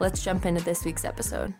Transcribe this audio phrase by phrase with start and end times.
[0.00, 1.54] Let's jump into this week's episode.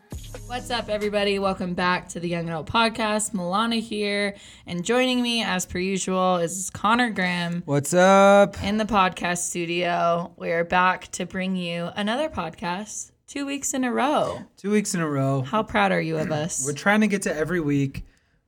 [0.47, 1.39] What's up, everybody?
[1.39, 3.33] Welcome back to the Young Adult Podcast.
[3.33, 4.35] Milana here,
[4.67, 8.63] and joining me, as per usual, is Connor Graham What's up?
[8.63, 10.33] in the podcast studio.
[10.37, 14.43] We are back to bring you another podcast two weeks in a row.
[14.57, 15.43] Two weeks in a row.
[15.43, 16.65] How proud are you of us?
[16.67, 18.05] We're trying to get to every week,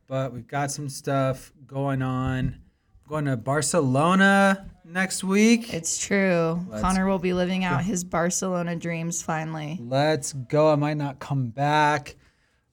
[0.07, 2.61] but we've got some stuff going on.
[3.09, 5.73] Going to Barcelona next week.
[5.75, 6.65] It's true.
[6.69, 9.79] Let's Connor will be living out his Barcelona dreams finally.
[9.81, 10.71] Let's go.
[10.71, 12.17] I might not come back.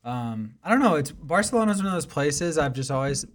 [0.04, 0.96] Um, I don't know.
[0.96, 3.26] It's Barcelona's one of those places I've just always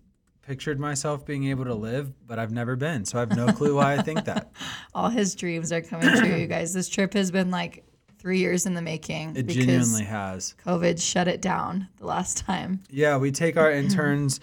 [0.43, 3.05] pictured myself being able to live, but I've never been.
[3.05, 4.51] So I have no clue why I think that.
[4.95, 6.73] All his dreams are coming true, you guys.
[6.73, 7.85] This trip has been like
[8.19, 9.37] three years in the making.
[9.37, 10.55] It genuinely has.
[10.65, 12.83] COVID shut it down the last time.
[12.91, 14.41] Yeah, we take our interns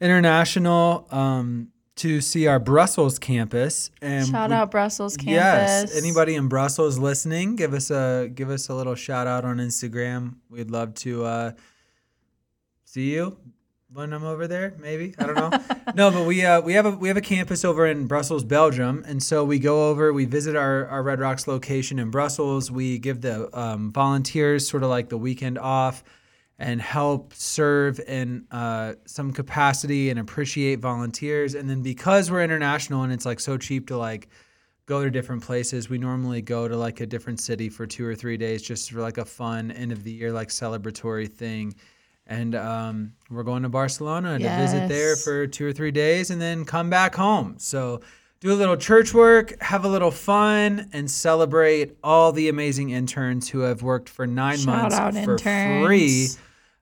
[0.00, 3.90] international um, to see our Brussels campus.
[4.02, 5.34] And Shout we- out Brussels campus.
[5.92, 5.96] Yes.
[5.96, 10.36] Anybody in Brussels listening, give us a give us a little shout out on Instagram.
[10.50, 11.52] We'd love to uh,
[12.84, 13.36] see you
[13.92, 14.74] when I'm over there.
[14.80, 15.50] Maybe I don't know.
[15.94, 19.04] no, but we uh, we have a we have a campus over in Brussels, Belgium,
[19.06, 20.12] and so we go over.
[20.12, 22.70] We visit our our Red Rocks location in Brussels.
[22.70, 26.02] We give the um, volunteers sort of like the weekend off.
[26.56, 31.56] And help serve in uh, some capacity and appreciate volunteers.
[31.56, 34.28] And then because we're international and it's like so cheap to like
[34.86, 35.88] go to different places.
[35.88, 39.00] We normally go to like a different city for two or three days just for
[39.00, 41.74] like a fun end of the year, like celebratory thing.
[42.26, 46.40] And um, we're going to Barcelona to visit there for two or three days and
[46.40, 47.56] then come back home.
[47.58, 48.00] So
[48.44, 53.48] do a little church work, have a little fun, and celebrate all the amazing interns
[53.48, 55.86] who have worked for nine Shout months out for interns.
[55.86, 56.28] free.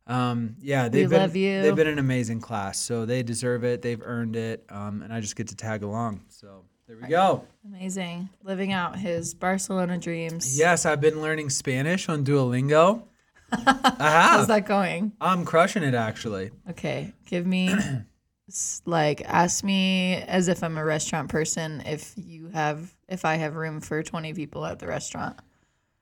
[0.08, 1.62] Um, yeah, they've been love you.
[1.62, 3.80] they've been an amazing class, so they deserve it.
[3.80, 6.22] They've earned it, um, and I just get to tag along.
[6.28, 7.44] So there we go.
[7.64, 8.28] Amazing.
[8.42, 10.58] Living out his Barcelona dreams.
[10.58, 13.04] Yes, I've been learning Spanish on Duolingo.
[13.52, 15.12] How's that going?
[15.20, 16.50] I'm crushing it actually.
[16.70, 17.12] Okay.
[17.26, 17.72] Give me,
[18.86, 23.56] like, ask me as if I'm a restaurant person if you have, if I have
[23.56, 25.38] room for 20 people at the restaurant.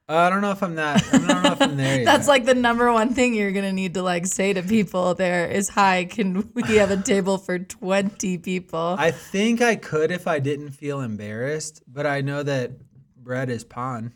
[0.09, 1.05] Uh, I don't know if I'm that.
[1.13, 2.05] I don't know if I'm there yet.
[2.05, 5.47] That's like the number one thing you're to need to, like, say to people there
[5.47, 8.97] is, hi, can we have a table for 20 people?
[8.99, 12.73] I think I could if I didn't feel embarrassed, but I know that
[13.17, 14.15] bread is pan.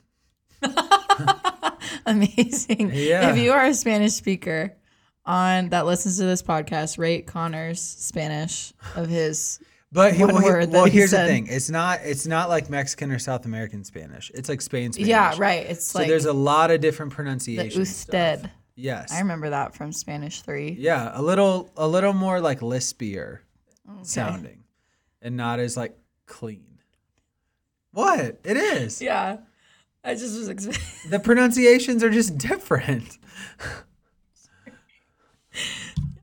[2.07, 2.91] Amazing.
[2.93, 3.31] Yeah.
[3.31, 4.75] If you are a Spanish speaker
[5.27, 9.59] on that listens to this podcast, rate Connor's Spanish of his.
[9.93, 11.25] But he, well, he- well, he here's said.
[11.25, 14.31] the thing: it's not it's not like Mexican or South American Spanish.
[14.35, 15.09] It's like Spain Spanish.
[15.09, 15.65] Yeah, right.
[15.67, 17.77] It's So like there's a lot of different pronunciations.
[17.77, 18.51] usted.
[18.77, 19.13] Yes.
[19.13, 20.77] I remember that from Spanish three.
[20.81, 23.39] Yeah, a little a little more like lispier
[24.03, 24.65] sounding,
[25.23, 25.97] and not as like
[26.27, 26.81] clean.
[27.93, 29.01] What it is?
[29.01, 29.37] Yeah.
[30.03, 31.11] I just was expecting.
[31.11, 33.17] The pronunciations are just different.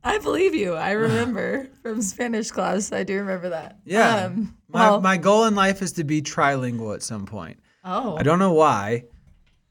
[0.04, 0.74] I believe you.
[0.74, 2.92] I remember from Spanish class.
[2.92, 3.78] I do remember that.
[3.86, 4.26] Yeah.
[4.26, 7.60] Um, my well, my goal in life is to be trilingual at some point.
[7.86, 8.16] oh.
[8.18, 9.06] I don't know why.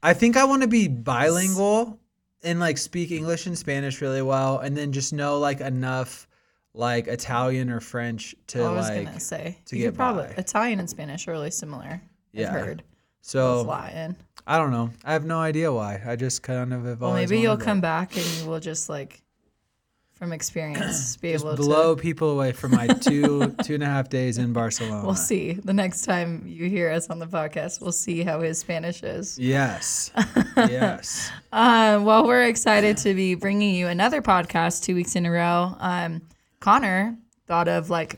[0.03, 1.99] I think I want to be bilingual
[2.43, 6.27] and like speak English and Spanish really well, and then just know like enough
[6.73, 9.05] like Italian or French to I was like.
[9.05, 10.33] gonna say to you get probably by.
[10.37, 12.01] Italian and Spanish are really similar.
[12.31, 12.47] Yeah.
[12.47, 12.83] I've heard.
[13.21, 14.15] So Latin.
[14.47, 14.89] I don't know.
[15.03, 16.01] I have no idea why.
[16.05, 19.21] I just kind of have Well, maybe you'll come back and you will just like,
[20.21, 21.67] from experience, be just able blow to.
[21.67, 25.03] Blow people away from my two two and a half days in Barcelona.
[25.03, 25.53] We'll see.
[25.53, 29.39] The next time you hear us on the podcast, we'll see how his Spanish is.
[29.39, 30.11] Yes.
[30.57, 31.31] yes.
[31.51, 35.75] Uh, well, we're excited to be bringing you another podcast two weeks in a row.
[35.79, 36.21] Um,
[36.59, 38.17] Connor thought of like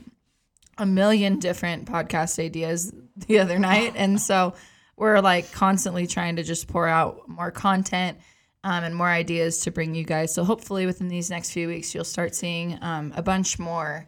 [0.76, 3.94] a million different podcast ideas the other night.
[3.96, 4.52] And so
[4.96, 8.18] we're like constantly trying to just pour out more content
[8.64, 10.34] um, and more ideas to bring you guys.
[10.34, 14.06] So hopefully within these next few weeks, you'll start seeing um, a bunch more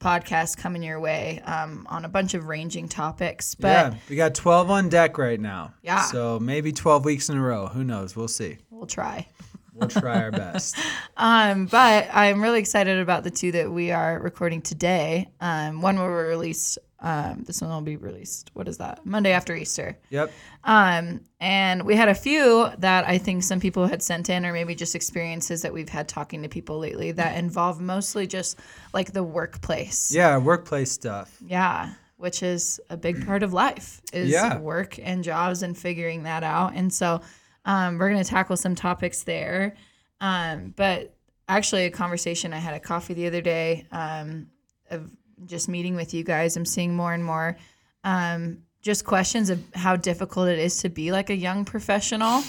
[0.00, 3.54] podcasts coming your way um, on a bunch of ranging topics.
[3.54, 5.74] But yeah, we got 12 on deck right now.
[5.82, 6.02] Yeah.
[6.02, 7.66] So maybe 12 weeks in a row.
[7.66, 8.16] Who knows?
[8.16, 8.58] We'll see.
[8.70, 9.26] we'll try.
[9.74, 10.76] We'll try our best.
[11.16, 15.28] Um, but I'm really excited about the two that we are recording today.
[15.40, 18.50] Um, one will be released Um, this one will be released.
[18.54, 19.06] What is that?
[19.06, 19.96] Monday after Easter.
[20.10, 20.32] Yep.
[20.64, 24.52] Um, and we had a few that I think some people had sent in, or
[24.52, 28.58] maybe just experiences that we've had talking to people lately that involve mostly just
[28.92, 30.10] like the workplace.
[30.12, 31.38] Yeah, workplace stuff.
[31.46, 34.58] Yeah, which is a big part of life is Yeah.
[34.58, 36.72] work and jobs and figuring that out.
[36.74, 37.20] And so
[37.64, 39.76] um, we're going to tackle some topics there.
[40.20, 41.14] Um, but
[41.48, 44.48] actually, a conversation I had at coffee the other day um,
[44.90, 45.08] of
[45.46, 47.56] just meeting with you guys, I'm seeing more and more
[48.04, 52.42] um, just questions of how difficult it is to be like a young professional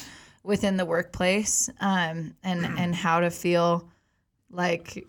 [0.44, 3.90] within the workplace um, and, and how to feel
[4.50, 5.06] like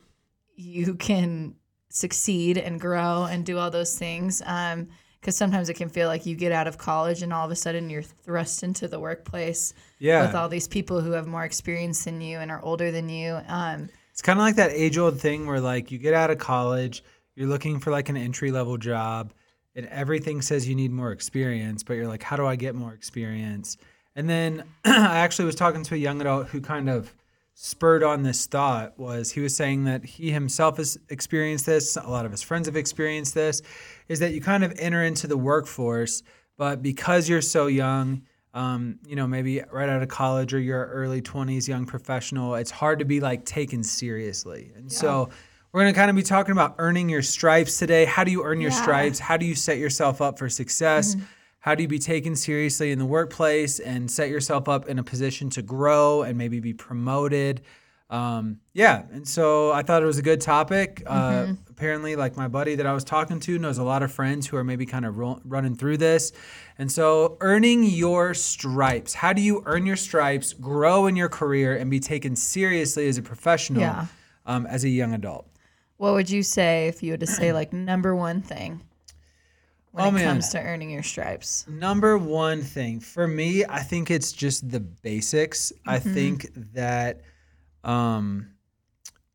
[0.57, 1.55] you can
[1.89, 4.43] succeed and grow and do all those things.
[4.45, 4.89] Um,
[5.21, 7.55] because sometimes it can feel like you get out of college and all of a
[7.57, 10.25] sudden you're thrust into the workplace Yeah.
[10.25, 13.39] with all these people who have more experience than you and are older than you.
[13.47, 16.39] Um, It's kind of like that age old thing where like you get out of
[16.39, 17.05] college,
[17.41, 19.33] you're looking for like an entry level job,
[19.75, 22.93] and everything says you need more experience, but you're like, how do I get more
[22.93, 23.79] experience?
[24.15, 27.15] And then I actually was talking to a young adult who kind of
[27.55, 32.09] spurred on this thought was he was saying that he himself has experienced this a
[32.09, 33.61] lot of his friends have experienced this
[34.09, 36.23] is that you kind of enter into the workforce
[36.57, 38.23] but because you're so young
[38.55, 42.71] um, you know maybe right out of college or your early 20s young professional it's
[42.71, 45.29] hard to be like taken seriously and so
[45.73, 48.05] we're going to kind of be talking about earning your stripes today.
[48.05, 48.83] How do you earn your Yeah.
[48.83, 49.19] stripes?
[49.19, 51.17] How do you set yourself up for success?
[51.61, 55.05] How do you be taken seriously in the workplace and set yourself up in a
[55.05, 57.61] position to grow and maybe be promoted?
[58.09, 61.01] Um, yeah and so i thought it was a good topic.
[61.07, 64.49] Uh, apparently like my buddy that i was talking to knows a lot of friends
[64.49, 66.33] who are maybe kind of ro- running through this.
[66.77, 69.15] And so earning your stripes.
[69.15, 73.17] How do you earn your stripes grow in your career and be taken seriously as
[73.17, 74.07] a professional Yeah.
[74.45, 75.47] um, as a young adult
[76.01, 78.81] what would you say if you had to say like number one thing
[79.93, 80.25] when Oh, it man.
[80.25, 81.67] comes to earning your stripes?
[81.69, 85.75] Number one thing for me, I think it's just the basics.
[85.87, 87.21] I think that
[87.85, 88.53] um,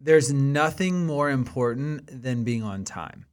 [0.01, 3.27] there's nothing more important than being on time.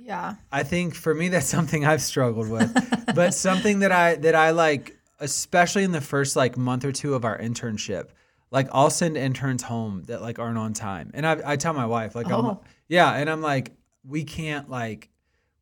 [0.00, 0.36] Yeah.
[0.52, 2.70] I think for me that's something I've struggled with,
[3.14, 7.14] but something that I that I like, especially in the first like month or two
[7.14, 8.10] of our internship.
[8.50, 11.86] Like I'll send interns home that like aren't on time, and I I tell my
[11.86, 12.60] wife like I'm Oh.
[12.88, 13.72] yeah, and I'm like
[14.04, 15.10] we can't like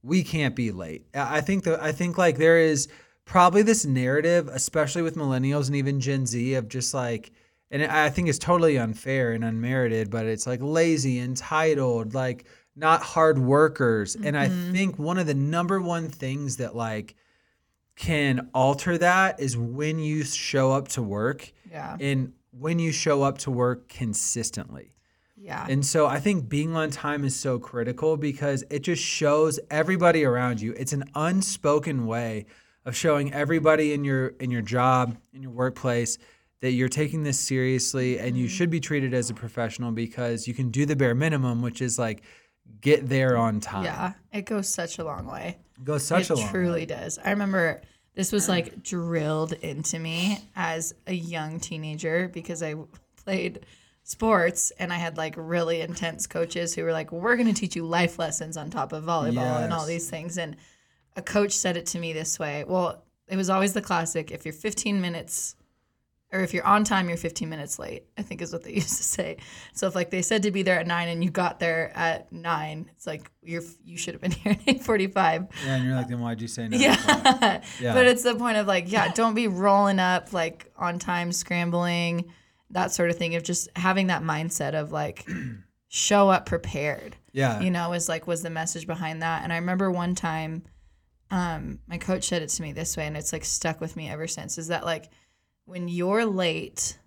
[0.03, 1.07] we can't be late.
[1.15, 2.89] I I think that I think like there is
[3.25, 7.33] probably this narrative, especially with millennials and even Gen Z, of just like,
[7.71, 12.47] and I think it's totally unfair and unmerited, but it's like lazy, entitled, like
[12.77, 14.15] not hard workers.
[14.15, 14.73] And I mm-hmm.
[14.73, 17.17] think one of the number one things that like
[17.97, 21.97] can alter that is when you show up to work Yeah.
[21.99, 24.93] and when you show up to work consistently.
[25.37, 25.67] Yeah.
[25.69, 30.25] And so I think being on time is so critical because it just shows everybody
[30.25, 30.73] around you.
[30.73, 32.47] It's an unspoken way
[32.85, 36.19] of showing everybody in your in your job, in your workplace
[36.63, 38.55] that you're taking this seriously and you mm-hmm.
[38.55, 41.99] should be treated as a professional because you can do the bare minimum, which is
[41.99, 42.23] like
[42.81, 43.85] get there on time.
[43.85, 44.13] yeah.
[44.33, 45.59] It goes such a long way.
[45.79, 46.87] It goes such it a long truly way.
[46.87, 47.19] does.
[47.23, 47.83] I remember
[48.17, 52.75] this was like drilled into me as a young teenager because I
[53.25, 53.61] played
[54.03, 57.77] sports and I had like really intense coaches who were like, "We're going to teach
[57.77, 60.57] you life lessons on top of volleyball and all these things." And
[61.15, 62.65] a coach said it to me this way.
[62.67, 65.56] Well, it was always the classic: if you're 15 minutes
[66.37, 68.05] or if you're on time, you're 15 minutes late.
[68.19, 69.39] I think is what they used to say.
[69.73, 72.31] So if like they said to be there at nine and you got there at
[72.33, 75.49] nine, it's like you're you should have been here at 8:45.
[75.65, 76.77] Yeah, and you're like, then why'd you say no?
[76.77, 77.63] Yeah.
[77.81, 77.95] Yeah.
[77.95, 82.33] But it's the point of like, yeah, don't be rolling up like on time, scrambling,
[82.71, 85.27] that sort of thing of just having that mindset of like
[85.89, 87.17] show up prepared.
[87.33, 87.61] Yeah.
[87.61, 89.43] You know, is like was the message behind that.
[89.43, 90.65] And I remember one time
[91.31, 94.09] um my coach said it to me this way and it's like stuck with me
[94.09, 95.11] ever since is that like
[95.67, 96.99] when you're late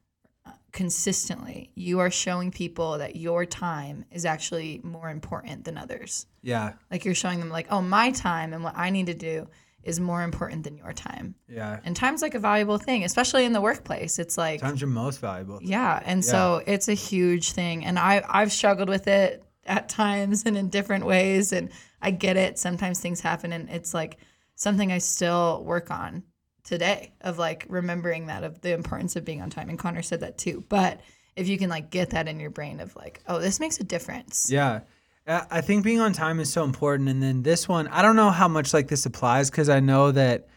[0.45, 6.27] uh, consistently, you are showing people that your time is actually more important than others.
[6.41, 6.73] yeah.
[6.91, 9.47] Like you're showing them like, oh, my time and what I need to do
[9.81, 11.35] is more important than your time.
[11.47, 11.79] Yeah.
[11.85, 14.19] And time's like a valuable thing, especially in the workplace.
[14.19, 15.59] It's like Time's your most valuable.
[15.61, 20.43] yeah, and so it's a huge thing and I I've struggled with it at times
[20.45, 21.69] and in different ways and
[22.01, 22.59] I get it.
[22.59, 24.17] Sometimes things happen and it's like
[24.55, 26.23] something I still work on
[26.69, 30.19] today of like remembering that of the importance of being on time and Connor said
[30.19, 30.63] that too.
[30.69, 31.01] But
[31.35, 33.83] if you can like get that in your brain of like, oh, this makes a
[33.83, 34.51] difference.
[34.51, 34.81] Yeah.
[35.27, 37.09] I I think being on time is so important.
[37.09, 40.11] And then this one, I don't know how much like this applies because I know
[40.11, 40.47] that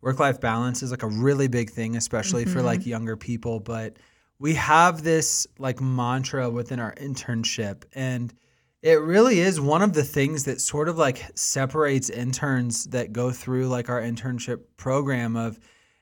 [0.00, 2.90] work life balance is like a really big thing, especially for like mm-hmm.
[2.90, 3.60] younger people.
[3.60, 3.96] But
[4.40, 7.84] we have this like mantra within our internship.
[7.94, 8.34] And
[8.82, 13.30] it really is one of the things that sort of like separates interns that go
[13.30, 15.58] through like our internship program of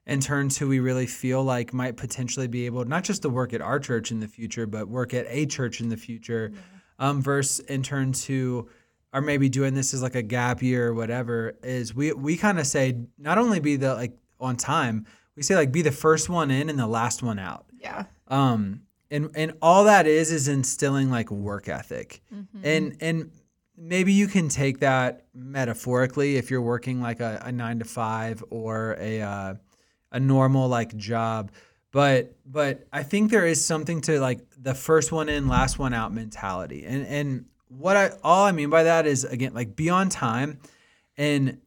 [0.06, 3.60] interns who we really feel like might potentially be able not just to work at
[3.60, 6.52] our church in the future, but work at a church in the future,
[6.98, 8.68] um, versus interns who
[9.12, 11.56] are maybe doing this as like a gap year or whatever.
[11.62, 15.06] Is we we kind of say not only be the like on time,
[15.36, 17.66] we say like be the first one in and the last one out.
[17.80, 18.04] Yeah.
[18.28, 22.22] Um, and and all that is is instilling like work ethic,
[22.62, 23.30] and and
[23.76, 28.42] maybe you can take that metaphorically if you're working like a, a nine to five
[28.50, 29.54] or a uh,
[30.12, 31.52] a normal like job.
[31.90, 35.94] But but I think there is something to like the first one in, last one
[35.94, 36.84] out mentality.
[36.84, 40.58] And and what I all I mean by that is again like be on time
[41.16, 41.58] and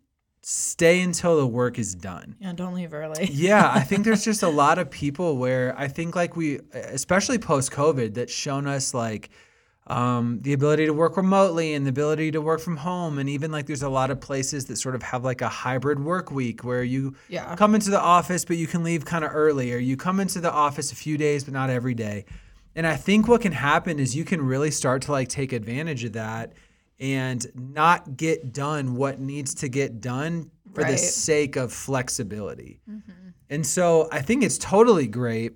[0.42, 2.36] stay until the work is done.
[2.40, 2.54] Yeah.
[2.54, 3.26] Don't leave early.
[3.32, 7.38] Yeah, I think there's just a lot of people where I think like we, especially
[7.38, 9.30] post COVID, that's shown us like
[9.88, 13.52] um, the ability to work remotely and the ability to work from home, and even
[13.52, 16.64] like there's a lot of places that sort of have like a hybrid work week
[16.64, 17.56] where you Yeah.
[17.56, 20.40] come into the office but you can leave kind of early, or you come into
[20.40, 22.26] the office a few days but not every day.
[22.76, 26.04] And I think what can happen is you can really start to like take advantage
[26.06, 26.54] of that
[27.02, 32.80] and not get done what needs to get done for the sake of flexibility.
[32.90, 33.30] Mm-hmm.
[33.50, 35.54] And so I think it's totally great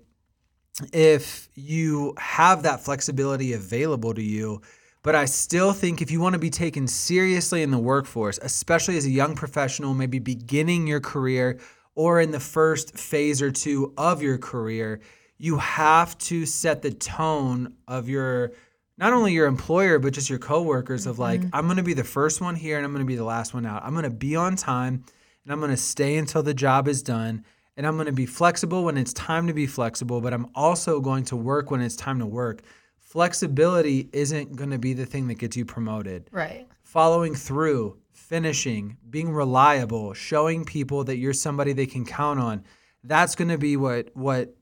[0.92, 4.62] if you have that flexibility available to you.
[5.04, 8.98] But I still think if you want to be taken seriously in the workforce, especially
[8.98, 11.60] as a young professional, maybe beginning your career
[11.94, 15.00] or in the first phase or two of your career,
[15.38, 18.54] you have to set the tone of your
[18.98, 21.50] not only your employer but just your coworkers of like mm-hmm.
[21.54, 23.54] I'm going to be the first one here and I'm going to be the last
[23.54, 23.84] one out.
[23.84, 25.04] I'm going to be on time
[25.44, 27.44] and I'm going to stay until the job is done
[27.78, 31.00] and I'm going to be flexible when it's time to be flexible, but I'm also
[31.02, 32.62] going to work when it's time to work.
[33.00, 36.68] Flexibility isn't going to be the thing that gets you promoted Right.
[36.84, 42.64] following through, finishing, being reliable, showing people that you're somebody they can count on.
[43.04, 44.56] That's going to be what what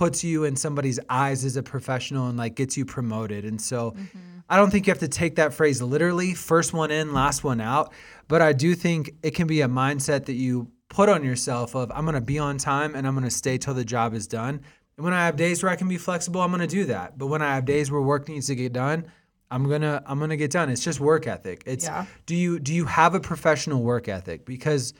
[0.00, 3.44] puts you in somebody's eyes as a professional and like gets you promoted.
[3.44, 4.18] And so mm-hmm.
[4.48, 7.60] I don't think you have to take that phrase literally, first one in, last one
[7.60, 7.92] out,
[8.26, 11.92] but I do think it can be a mindset that you put on yourself of
[11.94, 14.26] I'm going to be on time and I'm going to stay till the job is
[14.26, 14.62] done.
[14.96, 17.18] And when I have days where I can be flexible, I'm going to do that.
[17.18, 19.04] But when I have days where work needs to get done,
[19.50, 20.70] I'm going to I'm going to get done.
[20.70, 21.62] It's just work ethic.
[21.66, 22.06] It's Yeah.
[22.24, 24.94] do you do you have a professional work ethic because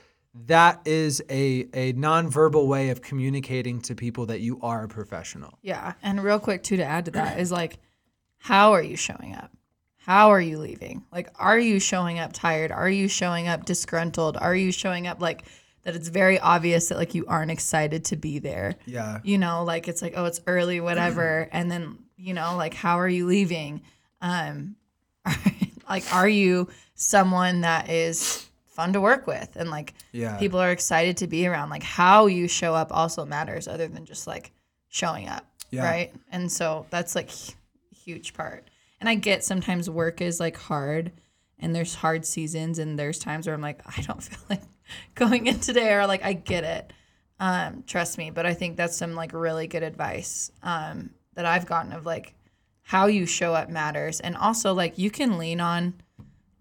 [0.47, 5.59] that is a a nonverbal way of communicating to people that you are a professional.
[5.63, 5.95] Yeah.
[6.03, 7.79] And real quick, too, to add to that is like,
[8.39, 9.51] how are you showing up?
[9.99, 11.05] How are you leaving?
[11.13, 12.73] Like, are you showing up tired?
[12.73, 14.37] Are you showing up disgruntled?
[14.37, 15.45] Are you showing up like
[15.83, 18.77] that it's very obvious that like you aren't excited to be there?
[18.87, 19.19] Yeah.
[19.25, 21.49] You know, like it's like, oh, it's early, whatever.
[21.53, 23.83] and then, you know, like, how are you leaving?
[24.21, 24.77] Um,
[25.89, 29.57] like, are you someone that is fun to work with?
[29.57, 30.37] And like, Yeah.
[30.39, 31.71] people are excited to be around.
[31.71, 34.53] Like, how you show up also matters other than just like
[34.89, 35.45] showing up.
[35.71, 35.85] Yeah.
[35.85, 36.13] Right.
[36.33, 37.53] And so that's like hu-
[38.05, 38.69] huge part.
[39.01, 41.13] And I get sometimes work is like hard
[41.59, 44.63] and there's hard seasons and there's times where I'm like, I don't feel like
[45.15, 46.93] going in today or like I get it.
[47.39, 48.31] Um, trust me.
[48.31, 52.35] But I think that's some like really good advice um, that I've gotten of like
[52.83, 54.21] how you show up matters.
[54.21, 55.95] And also like you can lean on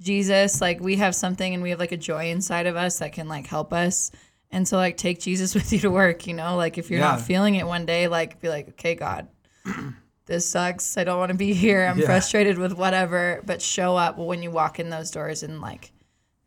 [0.01, 0.61] Jesus.
[0.61, 3.27] Like we have something and we have like a joy inside of us that can
[3.27, 4.11] like help us.
[4.51, 6.55] And so like take Jesus with you to work, you know?
[6.55, 9.27] Like if you're not feeling it one day, like be like, okay, God,
[10.25, 10.97] this sucks.
[10.97, 11.85] I don't want to be here.
[11.85, 12.05] I'm Yeah.
[12.05, 15.91] frustrated with whatever, but show up when you walk in those doors and like,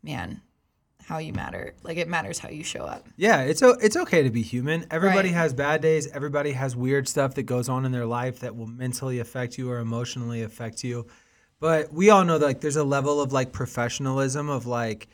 [0.01, 0.41] man,
[1.05, 1.73] how you matter.
[1.83, 3.05] Like it matters how you show up.
[3.17, 4.85] Yeah, it's o- it's okay to be human.
[4.89, 5.35] Everybody Right.
[5.35, 6.07] has bad days.
[6.07, 9.69] Everybody has weird stuff that goes on in their life that will mentally affect you
[9.69, 11.05] or emotionally affect you.
[11.63, 15.07] But we all know that like there's a level of like professionalism of like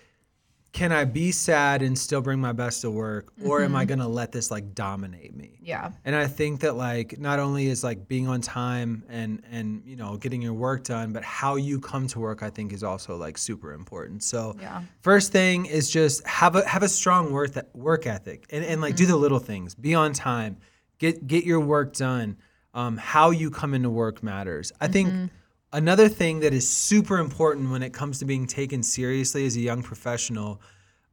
[0.72, 3.90] can I be sad and still bring my best to work or am I mm-hmm.
[3.90, 5.60] going to let this like dominate me?
[5.62, 5.92] Yeah.
[6.06, 9.96] And I think that like not only is like being on time and and you
[9.96, 13.16] know getting your work done, but how you come to work I think is also
[13.16, 14.24] like super important.
[14.24, 14.82] So Yeah.
[15.02, 18.96] first thing is just have a have a strong work work ethic and, and like
[18.96, 19.12] do mm-hmm.
[19.12, 19.76] the little things.
[19.76, 20.58] Be on time.
[20.98, 22.38] Get get your work done.
[22.74, 24.72] Um, how you come into work matters.
[24.82, 25.26] I think mm-hmm.
[25.72, 29.60] Another thing that is super important when it comes to being taken seriously as a
[29.60, 30.62] young professional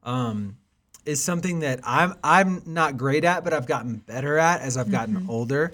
[0.03, 0.57] um,
[1.05, 4.91] is something that I'm I'm not great at, but I've gotten better at as I've
[4.91, 5.73] gotten older.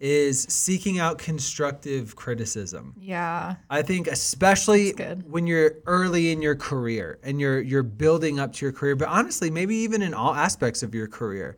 [0.00, 2.96] Is seeking out constructive criticism.
[2.98, 3.54] Yeah.
[3.70, 4.90] I think especially
[5.28, 9.06] when you're early in your career and you're you're building up to your career, but
[9.06, 11.56] honestly, maybe even in all aspects of your career,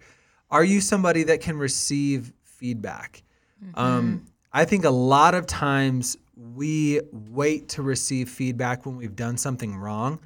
[0.50, 3.23] are you somebody that can receive feedback?
[3.64, 3.81] Mm-hmm.
[3.81, 9.37] Um, I think a lot of times we wait to receive feedback when we've done
[9.37, 10.21] something wrong.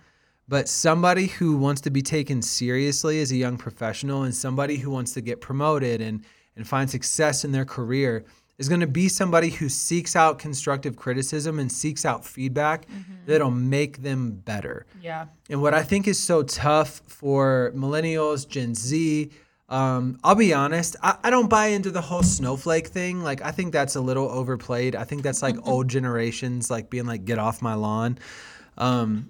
[0.49, 4.91] But somebody who wants to be taken seriously as a young professional and somebody who
[4.91, 6.25] wants to get promoted and,
[6.57, 8.25] and find success in their career
[8.57, 13.15] is going to be somebody who seeks out constructive criticism and seeks out feedback mm-hmm.
[13.27, 14.87] that'll make them better.
[15.01, 15.27] Yeah.
[15.49, 19.31] And what I think is so tough for millennials, Gen Z,
[19.69, 23.23] um, I'll be honest, I, I don't buy into the whole snowflake thing.
[23.23, 24.97] Like, I think that's a little overplayed.
[24.97, 28.19] I think that's like old generations, like being like, get off my lawn.
[28.79, 29.29] Um,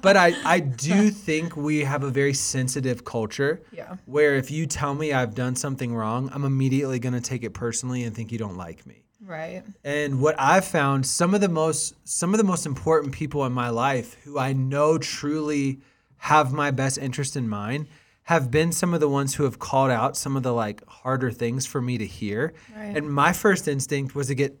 [0.00, 3.96] but I, I do think we have a very sensitive culture Yeah.
[4.06, 7.50] where if you tell me I've done something wrong, I'm immediately going to take it
[7.50, 9.02] personally and think you don't like me.
[9.24, 9.62] Right.
[9.84, 13.52] And what I've found, some of the most some of the most important people in
[13.52, 15.80] my life who I know truly
[16.18, 17.88] have my best interest in mind
[18.26, 21.30] have been some of the ones who have called out some of the like harder
[21.30, 22.54] things for me to hear.
[22.76, 22.96] Right.
[22.96, 24.58] And my first instinct was to get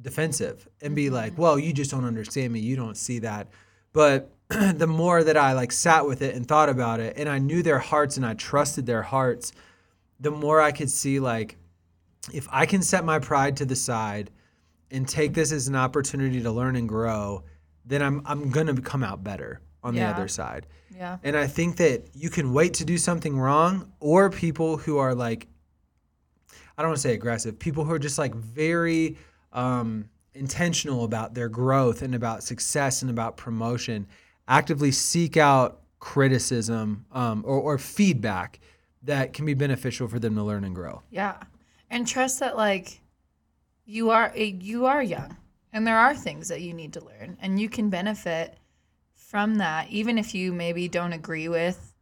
[0.00, 1.42] defensive and be like, mm-hmm.
[1.42, 2.58] "Well, you just don't understand me.
[2.58, 3.48] You don't see that."
[3.92, 7.38] But the more that I like sat with it and thought about it and I
[7.38, 9.52] knew their hearts and I trusted their hearts,
[10.18, 11.56] the more I could see like
[12.32, 14.32] if I can set my pride to the side
[14.90, 17.44] and take this as an opportunity to learn and grow,
[17.84, 20.10] then I'm I'm gonna come out better on Yeah.
[20.10, 20.66] the other side.
[20.96, 21.18] Yeah.
[21.22, 25.14] And I think that you can wait to do something wrong, or people who are
[25.14, 25.46] like,
[26.76, 29.16] I don't want to say aggressive, people who are just like very
[29.52, 34.06] um, intentional about their growth and about success and about promotion,
[34.48, 38.58] actively seek out criticism um, or, or feedback
[39.02, 41.02] that can be beneficial for them to learn and grow.
[41.10, 41.36] Yeah.
[41.90, 43.00] And trust that like
[43.84, 45.36] you are eh, you are young
[45.72, 48.56] and there are things that you need to learn and you can benefit
[49.34, 51.92] from that even if you maybe don't agree with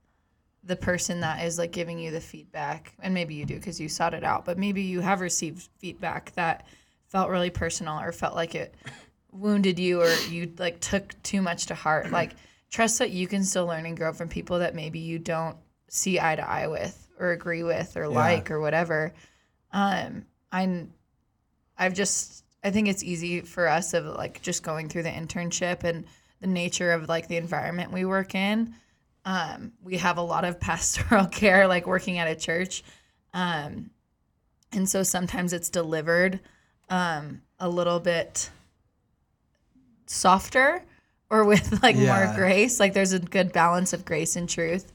[0.64, 3.88] the person that is like giving you the feedback and maybe you do because you
[3.88, 6.66] sought it out but maybe you have received feedback that
[7.08, 8.74] felt really personal or felt like it
[9.30, 12.34] wounded you or you like took too much to heart like
[12.70, 15.56] trust that you can still learn and grow from people that maybe you don't
[15.88, 19.14] see eye to eye with or agree with or like or whatever.
[19.72, 20.92] Um i'm
[21.78, 25.82] i've just i think it's easy for us of like just going through the internship
[25.82, 26.04] and
[26.42, 28.74] the nature of like the environment we work in.
[29.24, 32.82] Um we have a lot of pastoral care like working at a church.
[33.32, 33.90] Um
[34.72, 36.40] and so sometimes it's delivered
[36.90, 38.50] um a little bit
[40.06, 40.82] softer
[41.30, 42.26] or with like Yeah.
[42.26, 42.78] more grace.
[42.80, 44.92] Like there's a good balance of grace and truth.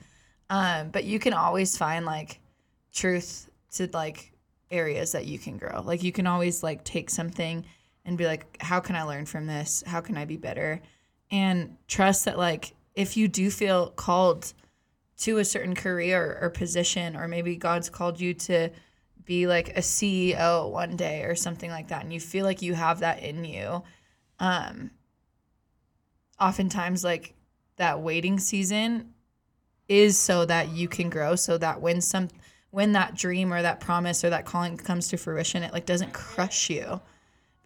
[0.49, 2.39] Um but you can always find like
[2.93, 4.31] truth to like
[4.69, 5.81] areas that you can grow.
[5.81, 7.65] Like you can always like take something
[8.05, 9.83] and be like how can i learn from this?
[9.87, 10.81] How can i be better
[11.31, 14.53] and trust that like if you do feel called
[15.17, 18.69] to a certain career or position or maybe god's called you to
[19.25, 22.73] be like a ceo one day or something like that and you feel like you
[22.73, 23.83] have that in you
[24.39, 24.89] um
[26.39, 27.33] oftentimes like
[27.77, 29.13] that waiting season
[29.87, 32.27] is so that you can grow so that when some
[32.71, 36.13] when that dream or that promise or that calling comes to fruition it like doesn't
[36.13, 37.01] crush you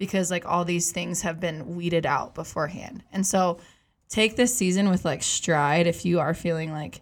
[0.02, 3.04] because like all these things have been weeded out beforehand.
[3.14, 3.60] And so
[4.10, 7.02] take this season with like stride if you are feeling like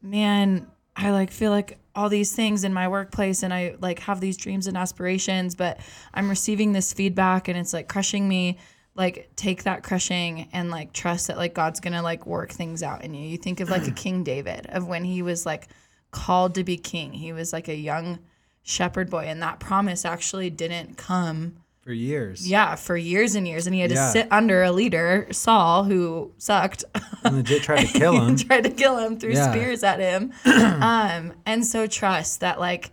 [0.00, 4.18] man i like feel like all these things in my workplace and i like have
[4.20, 5.78] these dreams and aspirations but
[6.14, 8.56] i'm receiving this feedback and it's like crushing me
[8.94, 13.04] like take that crushing and like trust that like god's gonna like work things out
[13.04, 13.28] in you.
[13.28, 15.68] You think of like a king david of when he was like
[16.10, 17.12] called to be king.
[17.12, 18.18] He was like a young
[18.62, 22.48] shepherd boy and that promise actually didn't come For years.
[22.48, 24.06] yeah for years and years and he had Yeah.
[24.06, 26.84] to sit under a leader saul who sucked
[27.24, 28.36] And legit tried to kill him.
[28.36, 29.50] tried to kill him, threw Yeah.
[29.50, 30.32] spears at him.
[30.44, 32.90] um, and so trust that like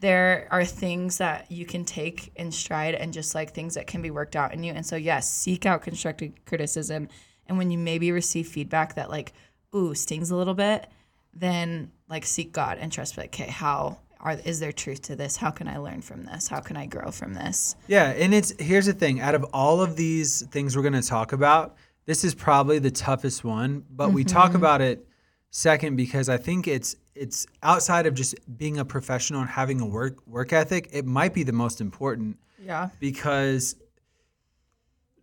[0.00, 4.00] there are things that you can take in stride and just like things that can
[4.00, 4.72] be worked out in you.
[4.72, 7.08] And so yes, seek out constructive criticism.
[7.48, 9.32] And when you maybe receive feedback that like,
[9.74, 10.86] ooh, stings a little bit,
[11.34, 15.36] then like seek God and trust like, okay, how are is there truth to this?
[15.36, 16.48] How can I learn from this?
[16.48, 17.76] How can I grow from this?
[17.86, 19.20] Yeah, and it's here's the thing.
[19.20, 21.76] Out of all of these things we're going to talk about,
[22.06, 24.56] this is probably the toughest one, but we talk mm-hmm.
[24.56, 25.06] about it
[25.50, 29.86] second because I think it's it's outside of just being a professional and having a
[29.86, 32.90] work work ethic, it might be the most important Yeah.
[33.00, 33.76] because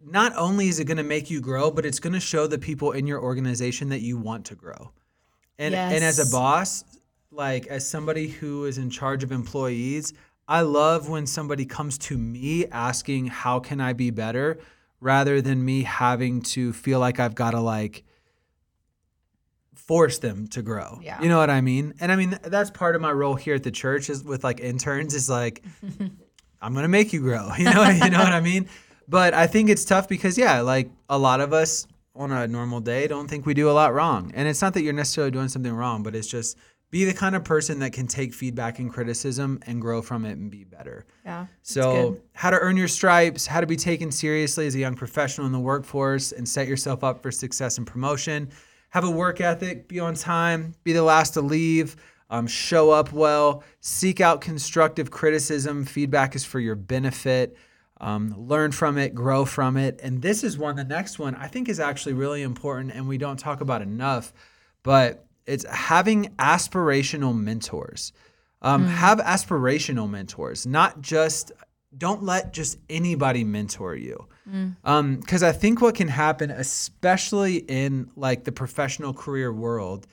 [0.04, 2.60] not only is it going to make you grow, but it's going to show the
[2.60, 4.92] people in your organization that you want to grow.
[5.58, 6.84] And and as a boss,
[7.36, 10.14] like as somebody who is in charge of employees,
[10.48, 14.60] I love when somebody comes to me asking how can I be better
[15.02, 18.04] rather than me having to feel like I've got to like
[19.76, 21.00] force them to grow.
[21.04, 21.22] Yeah.
[21.22, 21.94] You know what I mean?
[22.00, 24.60] And I mean that's part of my role here at the church is with like
[24.60, 25.64] interns is like
[26.62, 27.52] I'm gonna make you grow.
[27.58, 28.68] You know, you know what I mean?
[29.08, 32.80] But I think it's tough because yeah, like a lot of us on a normal
[32.80, 34.32] day don't think we do a lot wrong.
[34.34, 36.58] And it's not that you're necessarily doing something wrong, but it's just
[36.92, 40.38] be the kind of person that can take feedback and criticism and grow from it
[40.38, 41.06] and be better.
[41.26, 41.48] Yeah.
[41.62, 45.48] So, how to earn your stripes, how to be taken seriously as a young professional
[45.48, 48.50] in the workforce and set yourself up for success and promotion.
[48.90, 51.98] Have a work ethic, be on time, be the last to leave,
[52.30, 55.86] um, show up well, seek out constructive criticism.
[55.86, 57.58] Feedback is for your benefit.
[58.00, 60.00] Um, learn from it, grow from it.
[60.04, 63.18] And this is one, the next one, I think is actually really important and we
[63.18, 64.34] don't talk about enough,
[64.84, 68.14] but it's having aspirational mentors.
[68.62, 68.88] Um, hmm.
[68.90, 71.52] Have aspirational mentors, not just,
[71.98, 74.28] don't let just anybody mentor you.
[74.50, 74.70] Hmm.
[74.84, 80.08] Um, because I think what can happen, especially in like the professional career world,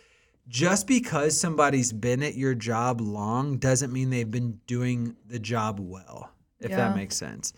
[0.49, 5.79] just because somebody's been at your job long doesn't mean they've been doing the job
[5.81, 6.77] well, if Yeah.
[6.79, 7.53] that makes sense.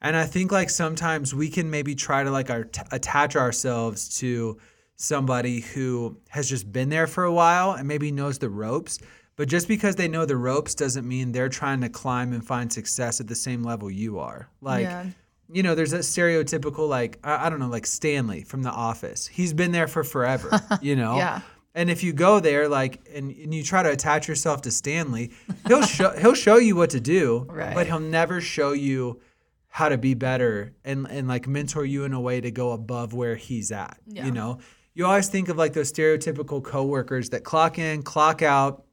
[0.00, 4.58] And I think like sometimes we can maybe try to like our, attach ourselves to
[5.02, 8.98] somebody who has just been there for a while and maybe knows the ropes.
[9.36, 12.72] But just because they know the ropes doesn't mean they're trying to climb and find
[12.72, 14.50] success at the same level you are.
[14.60, 15.06] Like, Yeah.
[15.52, 19.28] you know, there's a stereotypical, like, I, I don't know, like Stanley from The Office.
[19.28, 21.16] He's been there for forever, you know?
[21.16, 21.40] Yeah.
[21.76, 25.30] And if you go there, like, and, and you try to attach yourself to Stanley,
[25.68, 27.72] he'll show he'll show you what to do, Right.
[27.74, 29.20] but he'll never show you
[29.68, 33.14] how to be better and and like mentor you in a way to go above
[33.14, 33.96] where he's at.
[34.08, 34.24] Yeah.
[34.24, 34.58] You know,
[34.98, 38.84] you always think of like those stereotypical coworkers that clock in, clock out,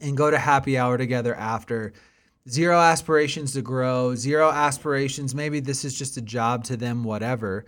[0.00, 1.92] and go to happy hour together after.
[2.48, 5.32] Zero aspirations to grow, zero aspirations.
[5.32, 7.66] Maybe this is just a job to them, whatever.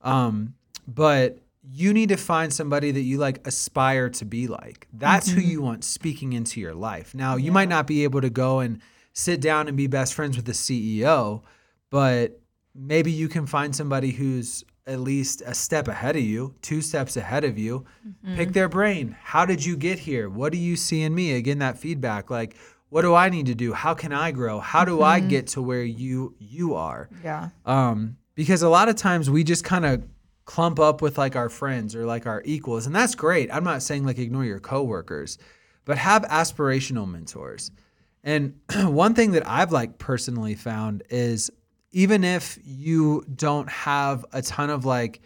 [0.00, 0.54] Um,
[0.88, 1.38] but
[1.70, 4.88] you need to find somebody that you like aspire to be like.
[4.94, 7.14] That's who you want speaking into your life.
[7.14, 8.80] Now, you might not be able to go and
[9.12, 11.42] sit down and be best friends with the CEO,
[11.90, 12.40] but
[12.74, 17.16] maybe you can find somebody who's at least a step ahead of you, two steps
[17.16, 17.84] ahead of you.
[18.36, 19.16] Pick their brain.
[19.20, 20.28] How did you get here?
[20.30, 21.32] What do you see in me?
[21.34, 22.30] Again, that feedback.
[22.30, 22.56] Like,
[22.88, 23.72] what do I need to do?
[23.72, 24.60] How can I grow?
[24.60, 27.08] How do I get to where you you are?
[27.24, 27.48] Yeah.
[27.64, 30.04] um, because a lot of times we just kind of
[30.44, 33.82] clump up with like our friends or like our equals and that's great i'm not
[33.82, 35.38] saying like ignore your coworkers
[35.84, 37.72] but have aspirational mentors
[38.22, 41.50] and one thing that i've like personally found is
[41.92, 45.20] even if you don't have a ton of like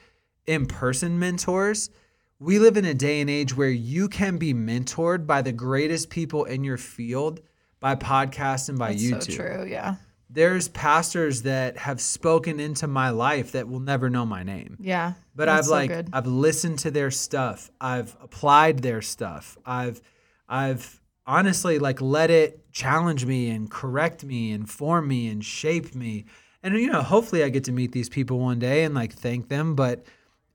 [0.47, 1.91] in-person mentors
[2.39, 6.09] we live in a day and age where you can be mentored by the greatest
[6.09, 7.41] people in your field
[7.81, 9.67] by podcasts and by That's YouTube so true.
[9.69, 9.97] Yeah.
[10.31, 14.77] there's pastors that have spoken into my life that will never know my name.
[14.81, 15.15] Yeah.
[15.35, 16.09] But I've so like good.
[16.13, 17.71] I've listened to their stuff.
[17.81, 19.59] I've applied their stuff.
[19.67, 20.01] I've
[20.49, 25.95] I've honestly like let it challenge me and correct me and form me and shape
[25.95, 26.27] me.
[26.63, 29.49] And you know, hopefully I get to meet these people one day and like thank
[29.49, 30.05] them, but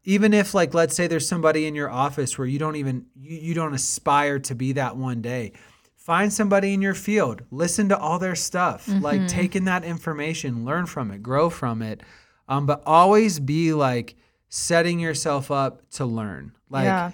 [0.04, 3.38] even if like let's say there's somebody in your office where you don't even you,
[3.38, 5.52] you don't aspire to be that one day
[5.96, 9.02] find somebody in your field listen to all their stuff Mm-hmm.
[9.02, 12.02] like take in that information learn from it grow from it
[12.48, 14.16] um, but always be like
[14.48, 17.12] setting yourself up to learn like yeah.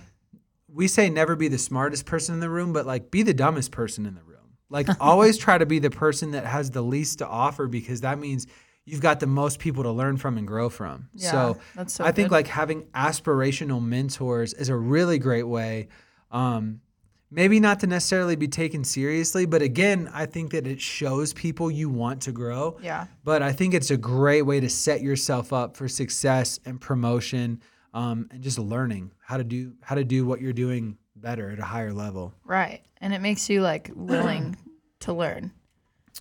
[0.67, 3.71] we say never be the smartest person in the room but like be the dumbest
[3.71, 7.19] person in the room like always try to be the person that has the least
[7.19, 8.47] to offer because that means
[8.91, 12.03] you've got the most people to learn from and grow from Yeah, so that's so
[12.03, 12.35] I think good.
[12.35, 15.87] like having aspirational mentors is a really great way.
[16.29, 16.81] Um,
[17.29, 21.71] maybe not to necessarily be taken seriously, but again, I think that it shows people
[21.71, 22.77] you want to grow.
[22.81, 23.07] Yeah.
[23.23, 27.61] But I think it's a great way to set yourself up for success and promotion,
[27.93, 31.59] um, and just learning how to do how to do what you're doing better at
[31.59, 32.33] a higher level.
[32.43, 32.81] Right.
[32.99, 34.57] And it makes you like willing
[35.01, 35.51] to learn.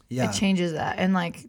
[0.09, 0.99] Yeah, It changes that.
[0.99, 1.47] And like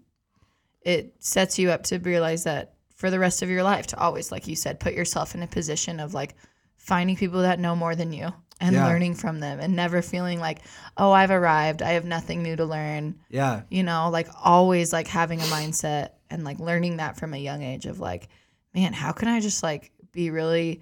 [0.82, 4.32] it sets you up to realize that for the rest of your life to always,
[4.32, 6.36] like you said, put yourself in a position of like
[6.78, 8.86] finding people that know more than you and Yeah.
[8.88, 10.60] learning from them and never feeling like,
[10.98, 11.82] oh, I've arrived.
[11.82, 13.16] I have nothing new to learn.
[13.30, 17.38] yeah, You know, like always like having a mindset and like learning that from a
[17.38, 18.30] young age of like,
[18.74, 20.82] man, how can I just like be really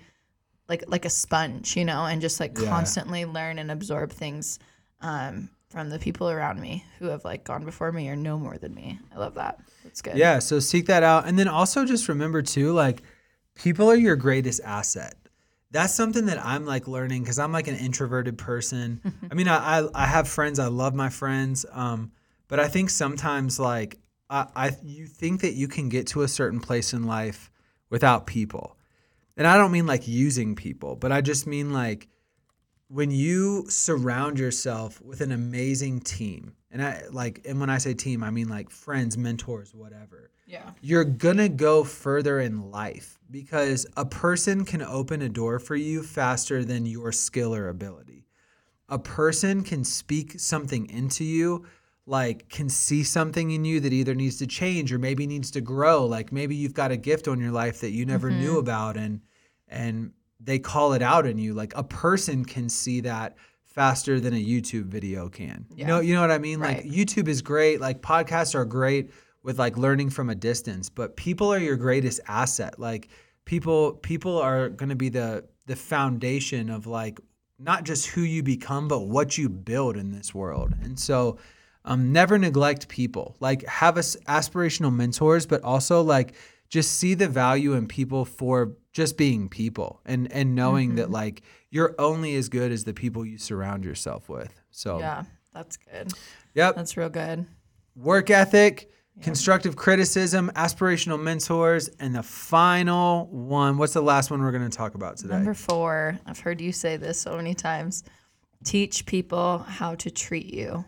[0.67, 2.69] like like a sponge, you know, and just like Yeah.
[2.69, 4.59] constantly learn and absorb things
[5.01, 8.57] um, from the people around me who have like gone before me or know more
[8.57, 8.99] than me.
[9.13, 9.59] I love that.
[9.83, 10.17] That's good.
[10.17, 11.27] Yeah, so seek that out.
[11.27, 13.03] And then also just remember too, like
[13.55, 15.15] people are your greatest asset.
[15.71, 19.01] That's something that I'm like learning because I'm like an introverted person.
[19.31, 20.57] I mean, I, I I have friends.
[20.57, 21.65] I love my friends.
[21.71, 22.11] Um,
[22.47, 26.27] but I think sometimes like I, I you think that you can get to a
[26.27, 27.51] certain place in life
[27.91, 28.77] without people.
[29.37, 32.07] And I don't mean like using people, but I just mean like
[32.89, 37.93] when you surround yourself with an amazing team, and I like, and when I say
[37.93, 40.31] team, I mean like friends, mentors, whatever.
[40.47, 40.71] Yeah.
[40.81, 46.01] You're gonna go further in life because a person can open a door for you
[46.01, 48.25] faster than your skill or ability.
[48.89, 51.67] A person can speak something into you,
[52.07, 55.61] like can see something in you that either needs to change or maybe needs to
[55.61, 56.05] grow.
[56.05, 58.57] Like maybe you've got a gift on your life that you never knew mm-hmm.
[58.57, 59.21] about, and
[59.67, 61.53] and they call it out in you.
[61.53, 65.65] Like a person can see that faster than a YouTube video can.
[65.75, 66.59] You know, you know what I mean?
[66.59, 69.11] Like YouTube is great, like podcasts are great
[69.43, 72.79] with like learning from a distance, but people are your greatest asset.
[72.79, 73.09] Like
[73.45, 77.19] people people are going to be the the foundation of like
[77.57, 80.73] not just who you become but what you build in this world.
[80.81, 81.37] And so
[81.85, 83.35] um, never neglect people.
[83.39, 86.33] Like have us aspirational mentors, but also like
[86.69, 91.13] just see the value in people for just being people and and knowing that mm-hmm.
[91.13, 94.61] like you're only as good as the people you surround yourself with.
[94.71, 95.23] So Yeah.
[95.53, 96.13] That's good.
[96.53, 97.45] yep, That's real good.
[97.95, 98.89] work ethic,
[99.21, 103.77] constructive criticism, aspirational mentors, and the final one.
[103.77, 105.35] What's the last one we're going to talk about today?
[105.35, 108.03] Number four, I've heard you say this so many times.
[108.63, 110.85] Teach people how to treat you.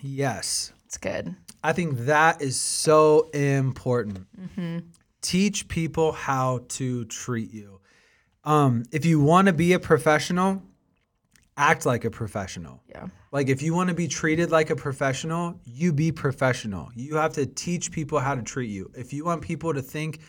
[0.00, 0.72] yes.
[0.86, 1.34] It's good.
[1.62, 4.26] I think that is so important.
[4.40, 4.78] Mm-hmm.
[5.28, 7.80] Teach people how to treat you.
[8.44, 10.62] Um, if you want to be a professional,
[11.58, 12.82] act like a professional.
[12.88, 13.08] Yeah.
[13.30, 16.88] Like if you want to be treated like a professional, you be professional.
[16.94, 18.90] You have to teach people how to treat you.
[18.96, 20.20] If you want people to think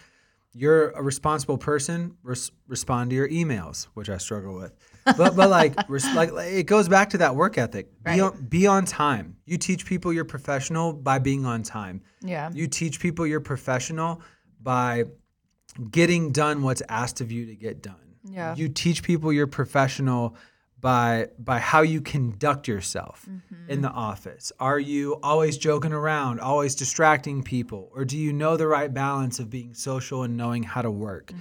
[0.51, 4.73] you're a responsible person, res- respond to your emails, which I struggle with.
[5.05, 7.87] But but like res- like like, it goes back to that work ethic.
[8.03, 8.19] Be Right.
[8.19, 9.37] on, be on time.
[9.45, 12.01] You teach people you're professional by being on time.
[12.21, 12.49] Yeah.
[12.53, 14.21] You teach people you're professional
[14.61, 15.05] by
[15.91, 17.95] getting done what's asked of you to get done.
[18.23, 18.55] Yeah.
[18.55, 20.35] You teach people you're professional
[20.79, 23.69] by by how you conduct yourself Mm-hmm.
[23.71, 24.51] in the office.
[24.59, 29.39] Are you always joking around, always distracting people, or do you know the right balance
[29.39, 31.33] of being social and knowing how to work?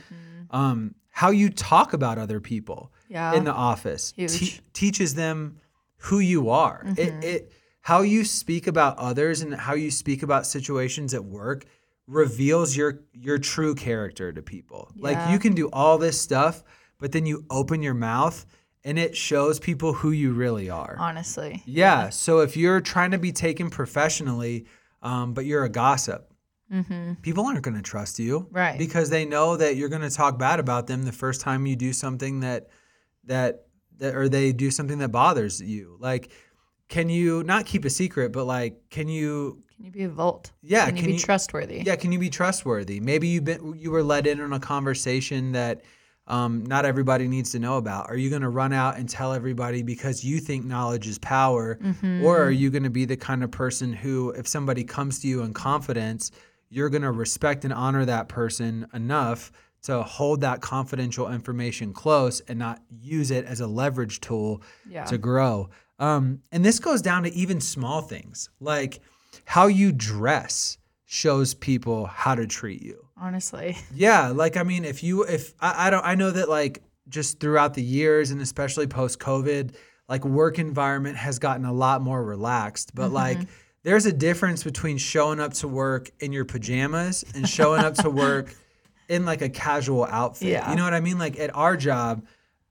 [0.50, 3.14] Um, how you talk about other people Mm-hmm.
[3.14, 3.32] Yeah.
[3.34, 5.56] in the office te- teaches them
[5.96, 6.84] who you are.
[6.96, 11.64] It, it how you speak about others and how you speak about situations at work
[12.08, 14.90] reveals your your true character to people.
[14.96, 16.64] Like you can do all this stuff,
[16.98, 18.44] but then you open your mouth
[18.82, 20.96] and it shows people who you really are.
[20.98, 21.62] Honestly.
[21.66, 22.08] Yeah.
[22.08, 24.66] So if you're trying to be taken professionally,
[25.02, 26.32] um, but you're a gossip,
[27.22, 28.56] people aren't going to trust you, Mm-hmm.
[28.56, 28.78] Right.
[28.78, 31.76] Because they know that you're going to talk bad about them the first time you
[31.76, 32.68] do something that
[33.24, 33.66] that
[33.98, 35.96] that or they do something that bothers you.
[36.00, 36.30] Like,
[36.88, 39.62] can you not keep a secret, but like, can you?
[39.76, 40.50] Can you be a vault?
[40.62, 41.82] Yeah, Can you can be you- trustworthy?
[41.86, 42.98] Yeah, can you be trustworthy?
[43.00, 45.82] Maybe you been you were let in on a conversation that.
[46.30, 48.10] Um, not everybody needs to know about.
[48.10, 51.78] Are you going to run out and tell everybody because you think knowledge is power?
[52.22, 55.26] Or are you going to be the kind of person who, if somebody comes to
[55.26, 56.30] you in confidence,
[56.68, 59.50] you're going to respect and honor that person enough
[59.84, 65.04] to hold that confidential information close and not use it as a leverage tool Yeah.
[65.06, 65.70] to grow?
[65.98, 69.00] Um, and this goes down to even small things like
[69.44, 73.04] how you dress shows people how to treat you.
[73.16, 73.76] Honestly.
[73.94, 77.40] Yeah, like I mean, if you if I, I don't I know that like just
[77.40, 79.74] throughout the years and especially post COVID,
[80.08, 82.94] like work environment has gotten a lot more relaxed.
[82.94, 83.38] But like
[83.82, 88.10] there's a difference between showing up to work in your pajamas and showing up to
[88.10, 88.54] work
[89.08, 90.48] in like a casual outfit.
[90.48, 90.70] Yeah.
[90.70, 91.18] You know what I mean?
[91.18, 92.26] Like at our job,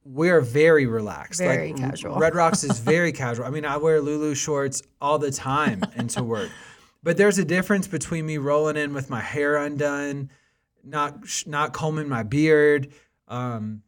[0.10, 1.40] we're very relaxed.
[1.40, 2.16] Very like, casual.
[2.18, 3.46] Red Rocks is very casual.
[3.46, 6.50] I mean, I wear Lulu shorts all the time into work.
[7.04, 10.30] But there's a difference between me rolling in with my hair undone,
[10.84, 12.92] not not combing my beard,
[13.28, 13.82] um,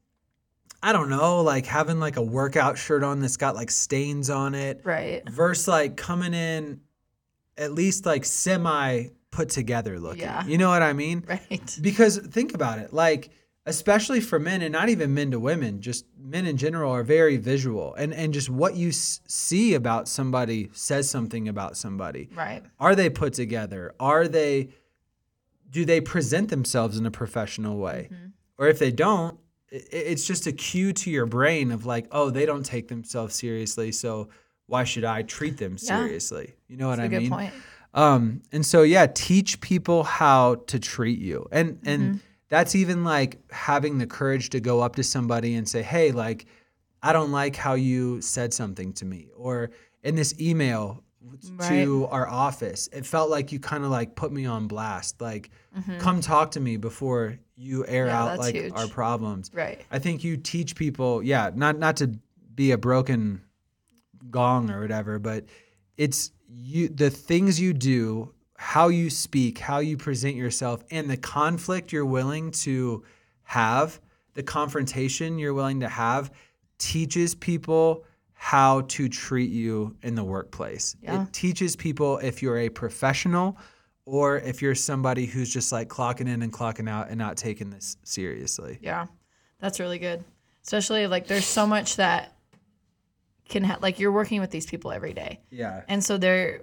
[0.82, 4.55] I don't know, like having like a workout shirt on that's got like stains on
[4.55, 5.27] it, Right.
[5.29, 6.82] versus like coming in
[7.58, 10.21] at least like semi put together looking.
[10.21, 10.45] Yeah.
[10.45, 11.23] You know what I mean?
[11.27, 11.77] Right.
[11.82, 13.29] Because think about it, like
[13.65, 17.38] especially for men and not even men to women, just men in general are very
[17.38, 22.30] visual, and and just what you s- see about somebody says something about somebody.
[22.36, 22.63] Right.
[22.80, 23.93] Are they put together?
[24.00, 24.69] Are they
[25.69, 28.10] do they present themselves in a professional way?
[28.12, 28.26] Mm-hmm.
[28.58, 29.38] Or if they don't,
[29.72, 32.88] i- i- it's just a cue to your brain of like, oh, they don't take
[32.88, 34.30] themselves seriously, so
[34.65, 36.00] why should I treat them Yeah.
[36.06, 36.56] seriously?
[36.67, 37.30] You know what That's a I good mean?
[37.32, 37.54] point.
[37.93, 41.48] Um, and so yeah, teach people how to treat you.
[41.52, 42.17] And and Mm-hmm.
[42.50, 46.46] That's even like having the courage to go up to somebody and say, "Hey, like
[47.02, 49.70] I don't like how you said something to me." Or
[50.04, 51.04] in this email
[51.68, 55.22] to our office, it felt like you kind of like put me on blast.
[55.22, 55.50] Like
[56.00, 58.16] come talk to me before you air Mm-hmm.
[58.16, 58.74] Yeah, out like huge.
[58.76, 59.52] our problems.
[59.54, 59.82] Right.
[59.92, 62.18] I think you teach people, yeah, not not to
[62.56, 63.42] be a broken
[64.32, 65.46] gong or whatever, but
[65.98, 71.15] it's you the things you do, how you speak, how you present yourself, and the
[71.15, 73.02] conflict you're willing to
[73.43, 74.02] have,
[74.34, 76.30] the confrontation you're willing to have,
[76.78, 80.98] teaches people how to treat you in the workplace.
[81.02, 81.24] Yeah.
[81.24, 83.58] It teaches people if you're a professional
[84.04, 87.69] or if you're somebody who's just like clocking in and clocking out and not taking
[87.69, 88.78] this seriously.
[88.82, 89.06] Yeah,
[89.62, 90.22] that's really good.
[90.65, 92.36] Especially like there's so much that
[93.48, 95.84] can ha- like you're working with these people every day, Yeah.
[95.88, 96.60] and so they're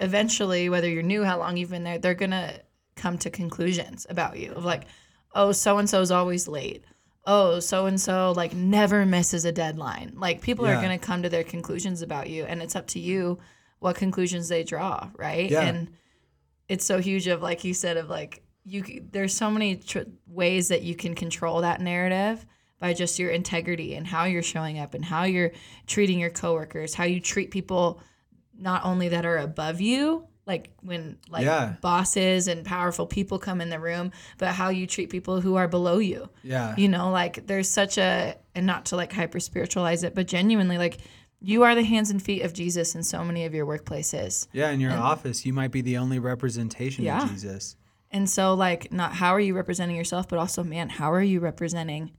[0.00, 2.54] eventually, whether you're new, how long you've been there, they're gonna
[2.96, 4.84] come to conclusions about you of like,
[5.34, 6.84] oh, so and so is always late.
[7.26, 10.14] Oh, so and so like never misses a deadline.
[10.16, 13.38] Like people are gonna come to their conclusions about you, and it's up to you
[13.78, 15.50] what conclusions they draw, right?
[15.50, 15.62] Yeah.
[15.62, 15.90] And
[16.68, 20.68] it's so huge of like you said of like you there's so many tr- ways
[20.68, 22.46] that you can control that narrative
[22.78, 25.50] by just your integrity and how you're showing up and how you're
[25.86, 28.00] treating your coworkers how you treat people
[28.60, 31.74] not only that are above you like when like Yeah.
[31.80, 35.68] bosses and powerful people come in the room but how you treat people who are
[35.68, 36.74] below you Yeah.
[36.76, 40.78] you know like there's such a and not to like hyper spiritualize it but genuinely
[40.78, 40.98] like
[41.40, 44.70] you are the hands and feet of jesus in so many of your workplaces Yeah,
[44.70, 47.22] in your office, you might be the only representation Yeah.
[47.22, 47.76] of Jesus.
[48.12, 51.38] And so, like, not how are you representing yourself, but also, man, how are you
[51.38, 52.10] representing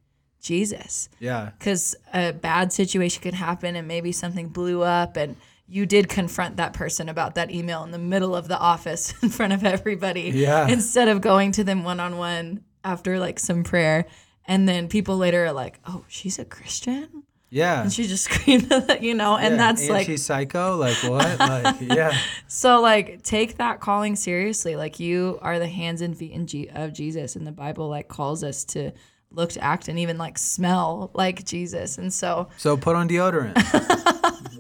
[0.41, 1.09] Jesus?
[1.19, 1.51] Yeah.
[1.59, 5.35] Because a bad situation could happen and maybe something blew up and
[5.71, 9.29] you did confront that person about that email in the middle of the office in
[9.29, 10.31] front of everybody.
[10.33, 10.67] Yeah.
[10.67, 14.05] Instead of going to them one on one after like some prayer.
[14.45, 17.23] And then people later are like, oh, she's a Christian?
[17.49, 17.83] Yeah.
[17.83, 20.75] And she just screamed, you know, and Yeah, that's and like, she's psycho.
[20.77, 21.39] Like what?
[21.39, 24.75] like yeah, So like take that calling seriously.
[24.75, 28.07] Like you are the hands and feet in G- of Jesus and the Bible like
[28.09, 28.91] calls us to
[29.33, 31.97] look to act and even like smell like Jesus.
[31.97, 33.53] And so so put on deodorant,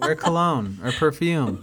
[0.01, 1.59] wear cologne or perfume.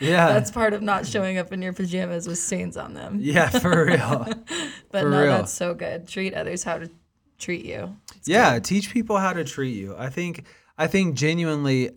[0.00, 3.18] Yeah, that's part of not showing up in your pajamas with stains on them.
[3.20, 4.26] yeah, for real.
[4.90, 5.32] But for no, real.
[5.38, 6.08] that's so good.
[6.08, 6.90] Treat others how to
[7.38, 7.96] treat you.
[8.24, 9.94] yeah, teach people how to treat you.
[9.98, 10.44] I think
[10.78, 11.90] I think genuinely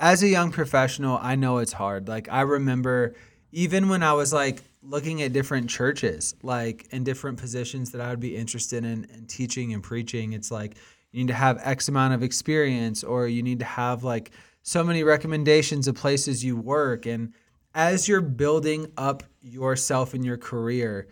[0.00, 2.08] as a young professional, I know it's hard.
[2.08, 3.14] Like I remember
[3.52, 8.10] even when I was like looking at different churches, like in different positions that I
[8.10, 10.76] would be interested in in teaching and preaching, it's like
[11.12, 14.32] you need to have X amount of experience or you need to have like
[14.64, 17.06] so many recommendations of places you work.
[17.06, 17.34] And
[17.74, 21.06] as you're building up yourself in your career,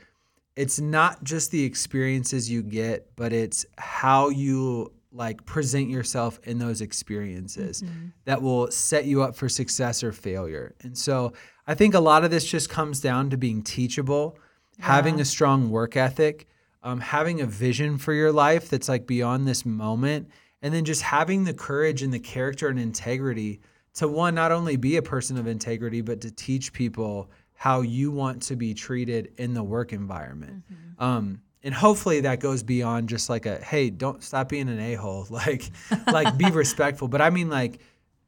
[0.56, 6.58] it's not just the experiences you get, but it's how you like present yourself in
[6.58, 7.84] those experiences
[8.24, 10.74] that will set you up for success or failure.
[10.80, 11.34] And so
[11.66, 14.38] I think a lot of this just comes down to being teachable,
[14.78, 16.48] having a strong work ethic,
[16.82, 20.30] um, having a vision for your life that's like beyond this moment,
[20.62, 23.60] and then just having the courage and the character and integrity
[23.94, 28.10] to one, not only be a person of integrity, but to teach people how you
[28.10, 30.64] want to be treated in the work environment.
[30.98, 34.94] Um, and hopefully that goes beyond just like a hey, don't stop being an a
[34.94, 35.26] hole.
[35.30, 35.70] Like,
[36.06, 37.08] like be respectful.
[37.08, 37.80] But I mean like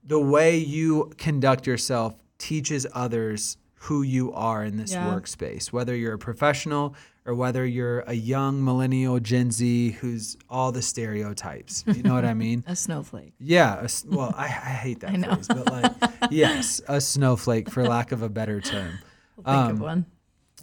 [0.04, 5.06] the way you conduct yourself teaches others who you are in this Yeah.
[5.12, 6.94] workspace, whether you're a professional
[7.26, 11.84] or whether you're a young millennial Gen Z who's all the stereotypes.
[11.86, 12.64] You know what I mean?
[12.68, 13.32] A snowflake.
[13.38, 13.84] Yeah.
[13.84, 14.48] a well, I, I
[14.84, 15.34] hate that I know.
[15.34, 15.92] phrase, but like,
[16.30, 18.98] yes, a snowflake, for lack of a better term.
[19.36, 20.06] Think of Um, one.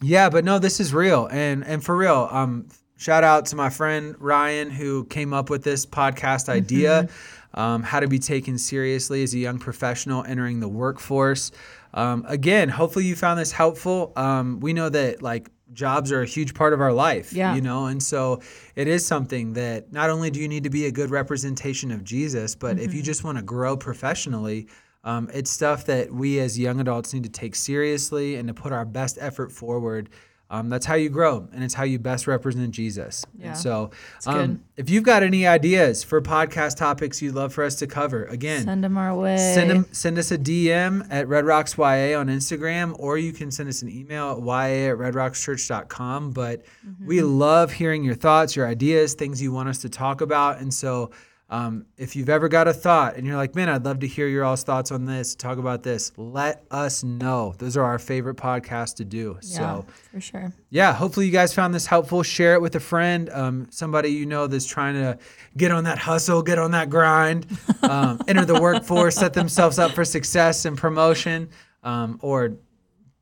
[0.01, 2.27] Yeah, but no, this is real, and and for real.
[2.31, 7.07] Um, shout out to my friend Ryan who came up with this podcast idea.
[7.53, 11.51] Um, how to be taken seriously as a young professional entering the workforce.
[11.93, 14.13] Um, again, hopefully you found this helpful.
[14.15, 17.55] Um, we know that like jobs are a huge part of our life, Yeah.
[17.55, 18.41] you know, and so
[18.75, 22.03] it is something that not only do you need to be a good representation of
[22.03, 24.67] Jesus, but if you just want to grow professionally,
[25.03, 28.71] um, it's stuff that we as young adults need to take seriously and to put
[28.73, 30.09] our best effort forward.
[30.51, 33.25] Um, that's how you grow, and it's how you best represent Jesus.
[33.39, 33.47] Yeah.
[33.47, 33.91] And so,
[34.25, 38.25] um, if you've got any ideas for podcast topics you'd love for us to cover,
[38.25, 39.37] again, Send them our way.
[39.37, 43.49] send them send us a DM at Red Rocks YA on Instagram, or you can
[43.49, 46.31] send us an email at ya at redrockschurch.com.
[46.31, 46.63] But
[47.05, 50.59] we love hearing your thoughts, your ideas, things you want us to talk about.
[50.59, 51.11] And so
[51.51, 54.25] um, if you've ever got a thought and you're like, man, I'd love to hear
[54.27, 57.53] your all's thoughts on this, talk about this, let us know.
[57.57, 59.37] Those are our favorite podcasts to do.
[59.43, 60.53] Yeah, So for sure.
[60.69, 62.23] yeah, hopefully you guys found this helpful.
[62.23, 65.17] Share it with a friend, um, somebody you know that's trying to
[65.57, 67.45] get on that hustle, get on that grind,
[67.83, 71.49] um, enter the workforce, set themselves up for success and promotion,
[71.83, 72.53] um, or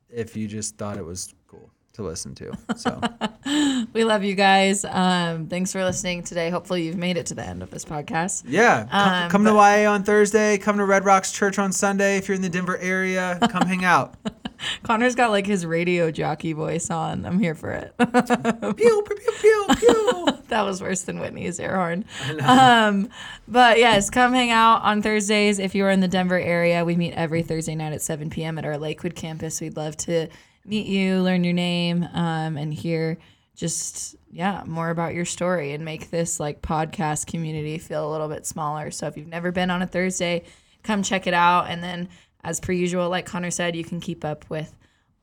[0.08, 1.34] if you just thought it was
[1.94, 2.52] to listen to.
[2.76, 3.00] So
[3.92, 4.84] We love you guys.
[4.84, 6.50] Um, thanks for listening today.
[6.50, 8.44] Hopefully, you've made it to the end of this podcast.
[8.46, 10.58] yeah, come, Um, come to YA on Thursday.
[10.58, 12.16] Come to Red Rocks Church on Sunday.
[12.16, 14.14] If you're in the Denver area, come hang out.
[14.82, 17.24] Connor's got like his radio jockey voice on.
[17.24, 17.94] I'm here for it.
[17.98, 20.26] pew pew pew pew pew.
[20.48, 22.04] that was worse than Whitney's air horn.
[22.42, 23.08] Um,
[23.48, 26.84] but yes, come hang out on Thursdays if you are in the Denver area.
[26.84, 28.58] We meet every Thursday night at 7 p.m.
[28.58, 29.62] at our Lakewood campus.
[29.62, 30.28] We'd love to
[30.64, 33.18] meet you, learn your name, um, and hear
[33.56, 38.28] just yeah more about your story and make this like podcast community feel a little
[38.28, 38.90] bit smaller.
[38.90, 40.44] So if you've never been on a Thursday,
[40.82, 41.68] come check it out.
[41.68, 42.08] And then,
[42.42, 44.74] as per usual, like Connor said, you can keep up with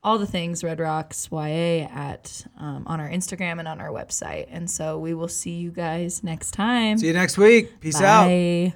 [0.03, 4.47] all the things Red Rocks YA at um, on our Instagram and on our website.
[4.49, 6.97] And so we will see you guys next time.
[6.97, 7.79] See you next week.
[7.81, 8.27] Peace out.
[8.27, 8.73] Bye.